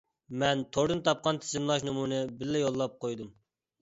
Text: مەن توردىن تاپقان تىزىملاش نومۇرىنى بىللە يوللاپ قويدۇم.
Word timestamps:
مەن 0.43 0.61
توردىن 0.77 1.03
تاپقان 1.09 1.39
تىزىملاش 1.43 1.85
نومۇرىنى 1.91 2.23
بىللە 2.41 2.63
يوللاپ 2.67 2.97
قويدۇم. 3.07 3.31